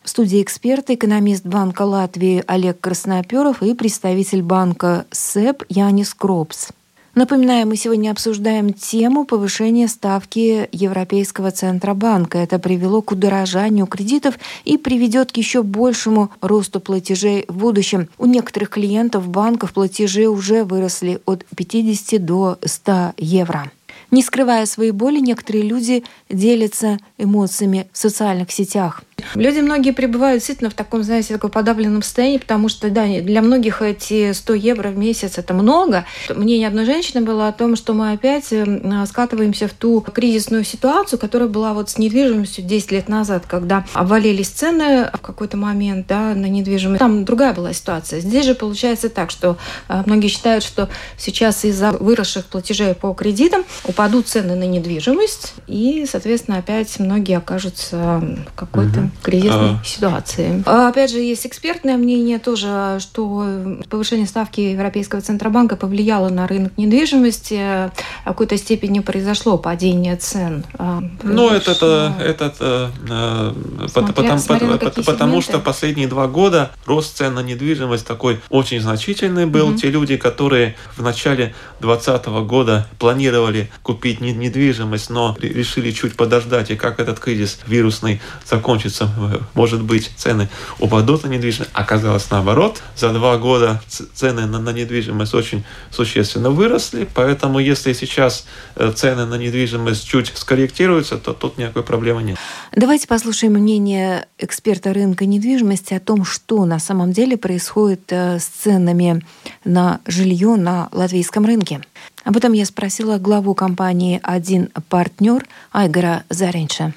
[0.03, 6.71] В студии эксперты, экономист Банка Латвии Олег Красноперов и представитель банка СЭП Янис Кропс.
[7.19, 12.39] Напоминаю, мы сегодня обсуждаем тему повышения ставки Европейского Центробанка.
[12.39, 18.09] Это привело к удорожанию кредитов и приведет к еще большему росту платежей в будущем.
[18.19, 23.73] У некоторых клиентов банков платежи уже выросли от 50 до 100 евро.
[24.13, 29.03] Не скрывая свои боли, некоторые люди делятся эмоциями в социальных сетях.
[29.35, 33.83] Люди многие пребывают действительно в таком, знаете, таком подавленном состоянии, потому что, да, для многих
[33.83, 36.05] эти 100 евро в месяц– это много.
[36.29, 41.19] Мнение одной женщины было о том, что мы опять э, скатываемся в ту кризисную ситуацию,
[41.19, 46.35] которая была вот с недвижимостью 10 лет назад, когда обвалились цены в какой-то момент да,
[46.35, 46.99] на недвижимость.
[46.99, 48.21] Там другая была ситуация.
[48.21, 53.65] Здесь же получается так, что э, многие считают, что сейчас из-за выросших платежей по кредитам
[53.85, 59.08] упадут цены на недвижимость, и, соответственно, опять многие окажутся в какой-то.
[59.23, 59.85] Кризисной а...
[59.85, 60.63] ситуации.
[60.67, 63.47] А, опять же, есть экспертное мнение тоже, что
[63.89, 67.89] повышение ставки Европейского Центробанка повлияло на рынок недвижимости.
[68.23, 70.65] В какой-то степени произошло падение цен.
[70.79, 73.55] А, ну, это, это, это, это
[73.89, 78.81] смотря, потому, смотря потому, потому что последние два года рост цен на недвижимость такой очень
[78.81, 79.71] значительный был.
[79.71, 79.79] Угу.
[79.79, 86.77] Те люди, которые в начале 2020 года планировали купить недвижимость, но решили чуть подождать, и
[86.77, 91.71] как этот кризис вирусный закончится, кажется, может быть, цены упадут на недвижимость.
[91.75, 92.83] Оказалось наоборот.
[92.97, 93.81] За два года
[94.15, 97.09] цены на, на недвижимость очень существенно выросли.
[97.15, 102.39] Поэтому если сейчас э, цены на недвижимость чуть скорректируются, то тут никакой проблемы нет.
[102.75, 108.45] Давайте послушаем мнение эксперта рынка недвижимости о том, что на самом деле происходит э, с
[108.45, 109.25] ценами
[109.65, 111.81] на жилье на латвийском рынке.
[112.25, 116.93] Об этом я спросила главу компании «Один партнер» Айгора Заринча.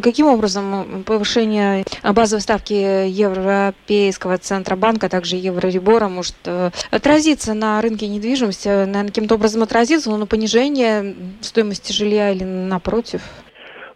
[0.00, 8.08] Каким образом повышение базовой ставки Европейского Центробанка, а также Еврорибора может э, отразиться на рынке
[8.08, 8.68] недвижимости?
[8.68, 13.22] Наверное, каким-то образом отразится, но на понижение стоимости жилья или напротив?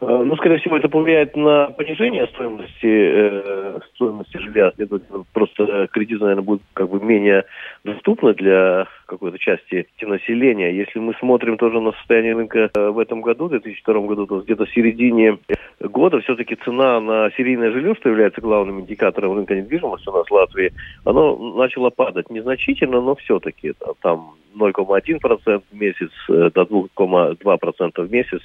[0.00, 4.72] Э, ну, скорее всего, это повлияет на понижение стоимости, э, стоимости жилья.
[4.76, 7.44] Следовательно, просто кредит, наверное, будет как бы менее
[7.84, 10.76] доступно для какой-то части населения.
[10.76, 14.40] Если мы смотрим тоже на состояние рынка э, в этом году, в 2002 году, то
[14.40, 15.38] где-то в середине
[15.80, 20.32] года все-таки цена на серийное жилье, что является главным индикатором рынка недвижимости у нас в
[20.32, 20.72] Латвии,
[21.04, 23.72] оно начало падать незначительно, но все-таки
[24.02, 28.40] там 0,1% в месяц до 2,2% в месяц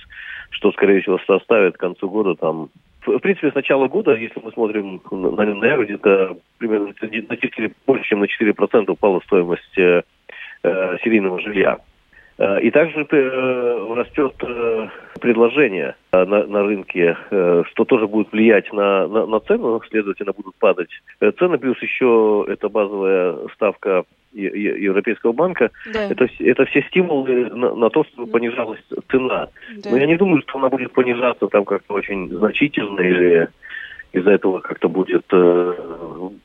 [0.52, 2.70] что, скорее всего, составит к концу года там
[3.06, 8.06] в принципе, с начала года, если мы смотрим на НДР, где-то примерно на 4, больше,
[8.06, 10.04] чем на 4% упала стоимость э,
[10.64, 11.80] э, серийного жилья.
[12.38, 14.88] Э, и также э, растет э,
[15.22, 20.90] предложение на, на рынке, что тоже будет влиять на, на, на цену, следовательно, будут падать
[21.40, 24.04] цены, плюс еще это базовая ставка
[24.34, 26.10] Европейского банка, да.
[26.10, 29.50] это, это все стимулы на, на то, чтобы понижалась цена.
[29.78, 29.90] Да.
[29.92, 33.50] Но я не думаю, что она будет понижаться там как-то очень значительно или
[34.14, 35.74] из-за этого как-то будет э,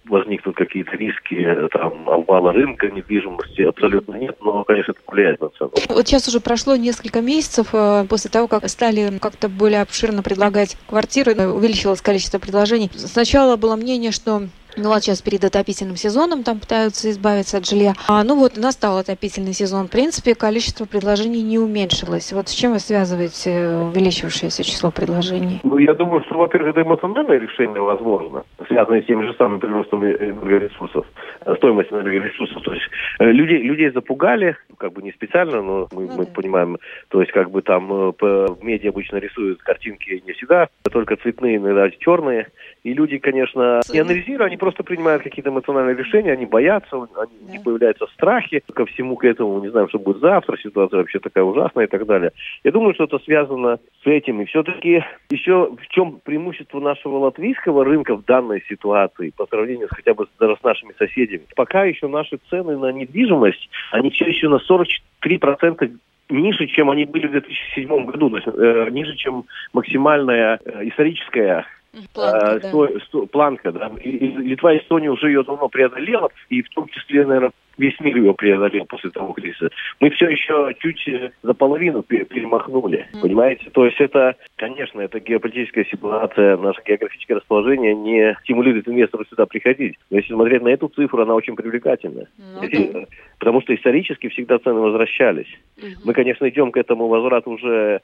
[0.05, 5.73] возникнут какие-то риски там обвала рынка недвижимости абсолютно нет, но конечно это влияет на цену.
[5.89, 10.77] Вот сейчас уже прошло несколько месяцев э, после того, как стали как-то более обширно предлагать
[10.87, 12.91] квартиры, увеличилось количество предложений.
[12.95, 14.43] Сначала было мнение, что
[14.77, 17.95] ну вот сейчас перед отопительным сезоном там пытаются избавиться от жилья.
[18.09, 19.89] А, ну вот настал отопительный сезон.
[19.89, 22.33] В принципе, количество предложений не уменьшилось.
[22.33, 25.61] Вот с чем вы связываете увеличившееся число предложений?
[25.63, 30.05] Ну, я думаю, что, во-первых, это эмоциональное решение возможно, связанное с теми же самыми приростом
[30.05, 31.07] энергоресурсов,
[31.45, 32.63] э, стоимость энергоресурсов.
[32.63, 32.87] То есть
[33.19, 36.33] э, людей, людей запугали, как бы не специально, но мы, ну, мы да.
[36.33, 41.17] понимаем, то есть как бы там э, в медиа обычно рисуют картинки не всегда, только
[41.17, 42.49] цветные, иногда черные.
[42.87, 47.53] И люди, конечно, не анализируют, они просто принимают какие-то эмоциональные решения, они боятся, они, да.
[47.53, 51.43] них появляются страхи ко всему к этому, не знаем, что будет завтра, ситуация вообще такая
[51.43, 52.31] ужасная и так далее.
[52.63, 54.41] Я думаю, что это связано с этим.
[54.41, 59.91] И все-таки еще в чем преимущество нашего латвийского рынка в данной ситуации по сравнению с,
[59.91, 61.43] хотя бы даже с нашими соседями.
[61.57, 65.91] Пока еще наши цены на недвижимость, они все еще на 43%
[66.29, 71.67] ниже, чем они были в 2007 году, то есть, э, ниже, чем максимальная э, историческая
[72.13, 72.69] Планка, а, да.
[72.69, 73.91] Сто, сто, планка, да.
[74.03, 77.99] И, и Литва и Эстония уже ее давно преодолела, и в том числе, наверное, весь
[78.01, 79.71] мир его преодолел после того кризиса.
[80.01, 83.21] Мы все еще чуть э, за половину перемахнули, mm.
[83.21, 83.71] понимаете?
[83.71, 89.97] То есть это, конечно, это геополитическая ситуация, наше географическое расположение не стимулирует инвесторов сюда приходить.
[90.11, 92.29] Но если смотреть на эту цифру, она очень привлекательная.
[92.39, 92.93] Ну, mm-hmm.
[92.93, 93.05] да.
[93.39, 95.49] Потому что исторически всегда цены возвращались.
[95.79, 95.97] Mm-hmm.
[96.05, 98.01] Мы, конечно, идем к этому возврату уже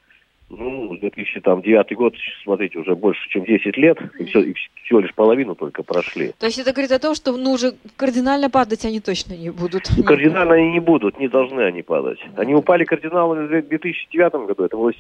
[0.57, 5.55] ну, 2009 год, смотрите, уже больше, чем 10 лет, и, все, и всего лишь половину
[5.55, 6.32] только прошли.
[6.38, 9.84] То есть это говорит о том, что ну, уже кардинально падать они точно не будут?
[9.96, 12.18] Ну, кардинально они не будут, не должны они падать.
[12.36, 14.64] Они упали кардинально в 2009 году.
[14.64, 14.92] Это было,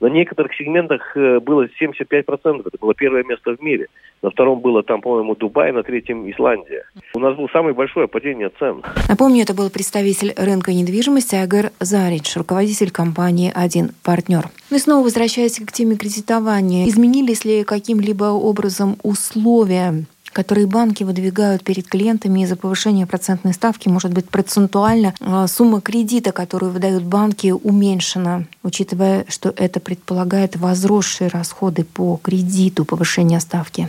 [0.00, 3.88] на некоторых сегментах э, было 75%, это было первое место в мире.
[4.22, 6.84] На втором было там, по-моему, Дубай, на третьем Исландия.
[7.14, 8.82] У нас было самое большое падение цен.
[9.08, 14.44] Напомню, это был представитель рынка недвижимости Агар Зарич, руководитель компании «Один партнер».
[14.70, 21.64] Ну и снова возвращаясь к теме кредитования, изменились ли каким-либо образом условия которые банки выдвигают
[21.64, 27.50] перед клиентами из-за повышения процентной ставки, может быть, процентуально а, сумма кредита, которую выдают банки,
[27.50, 33.88] уменьшена, учитывая, что это предполагает возросшие расходы по кредиту, повышение ставки.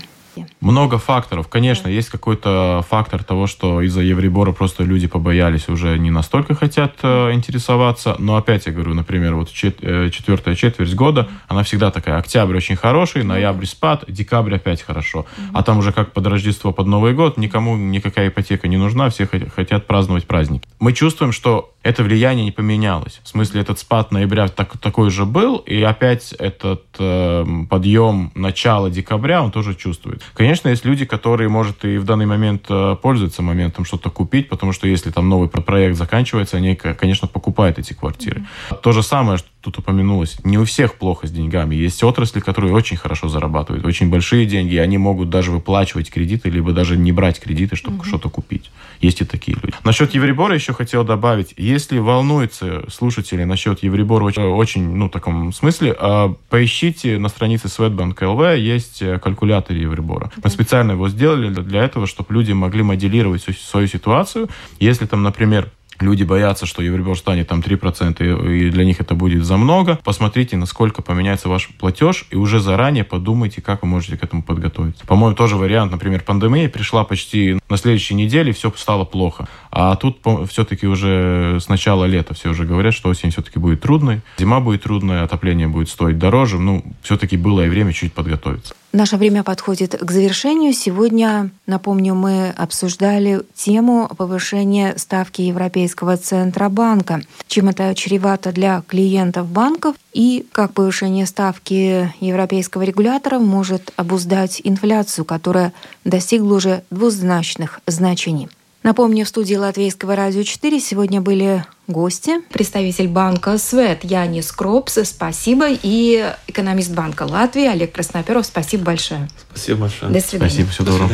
[0.59, 1.47] Много факторов.
[1.47, 6.95] Конечно, есть какой-то фактор того, что из-за Евребора просто люди побоялись, уже не настолько хотят
[7.03, 8.15] э, интересоваться.
[8.19, 12.17] Но опять я говорю, например, вот чет, э, четвертая четверть года, она всегда такая.
[12.17, 15.25] Октябрь очень хороший, ноябрь спад, декабрь опять хорошо.
[15.53, 19.27] А там уже как под Рождество, под Новый год, никому никакая ипотека не нужна, все
[19.27, 20.63] хотят праздновать праздник.
[20.79, 23.19] Мы чувствуем, что это влияние не поменялось.
[23.23, 28.89] В смысле, этот спад ноября так, такой же был, и опять этот э, подъем начала
[28.89, 30.23] декабря, он тоже чувствуется будет.
[30.33, 34.73] Конечно, есть люди, которые, может, и в данный момент э, пользуются моментом что-то купить, потому
[34.73, 38.41] что если там новый проект заканчивается, они, конечно, покупают эти квартиры.
[38.41, 38.81] Mm-hmm.
[38.81, 41.75] То же самое, что тут упомянулось, не у всех плохо с деньгами.
[41.75, 46.49] Есть отрасли, которые очень хорошо зарабатывают, очень большие деньги, и они могут даже выплачивать кредиты,
[46.49, 48.07] либо даже не брать кредиты, чтобы mm-hmm.
[48.07, 48.71] что-то купить.
[49.01, 49.75] Есть и такие люди.
[49.83, 51.53] Насчет Евребора еще хотел добавить.
[51.57, 58.15] Если волнуются слушатели насчет Евребора очень, очень ну, таком смысле, а, поищите на странице Swedbank
[58.15, 60.31] LV есть э, калькулятор Евребора.
[60.43, 64.49] Мы специально его сделали для этого, чтобы люди могли моделировать свою ситуацию.
[64.79, 65.71] Если там, например,
[66.01, 69.99] Люди боятся, что Евробор станет там 3%, и для них это будет за много.
[70.03, 75.05] Посмотрите, насколько поменяется ваш платеж, и уже заранее подумайте, как вы можете к этому подготовиться.
[75.05, 79.47] По-моему, тоже вариант, например, пандемия пришла почти на следующей неделе, все стало плохо.
[79.69, 84.21] А тут все-таки уже с начала лета все уже говорят, что осень все-таки будет трудной,
[84.37, 86.59] зима будет трудная, отопление будет стоить дороже.
[86.59, 88.73] Ну, все-таки было и время чуть подготовиться.
[88.93, 90.73] Наше время подходит к завершению.
[90.73, 97.21] Сегодня, напомню, мы обсуждали тему повышения ставки Европейского Центробанка.
[97.47, 105.23] Чем это чревато для клиентов банков и как повышение ставки европейского регулятора может обуздать инфляцию,
[105.23, 105.71] которая
[106.03, 108.49] достигла уже двузначных значений.
[108.83, 112.41] Напомню, в студии Латвийского радио 4 сегодня были гости.
[112.49, 115.67] Представитель банка СВЭД Янис Кропс, спасибо.
[115.69, 119.29] И экономист банка Латвии Олег Красноперов, спасибо большое.
[119.51, 120.11] Спасибо большое.
[120.11, 120.49] До свидания.
[120.49, 121.11] Спасибо, всего доброго.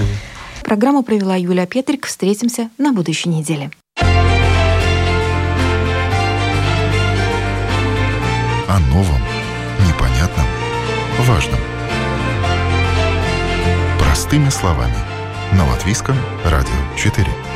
[0.64, 2.06] Программу провела Юлия Петрик.
[2.06, 3.70] Встретимся на будущей неделе.
[8.70, 9.22] О новом,
[9.88, 10.46] непонятном,
[11.20, 11.60] важном.
[14.00, 14.96] Простыми словами.
[15.54, 17.47] На Латвийском радио 4.